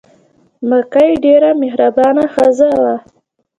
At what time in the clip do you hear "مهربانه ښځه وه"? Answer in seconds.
1.61-2.93